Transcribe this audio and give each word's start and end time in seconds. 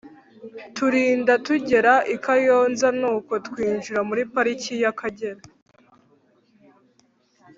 turinda 0.75 1.33
tugera 1.45 1.93
i 2.15 2.17
kayonza 2.23 2.87
nuko 2.99 3.33
twinjira 3.47 3.99
muri 4.09 4.21
pariki 4.33 4.73
y’akagera 4.83 5.41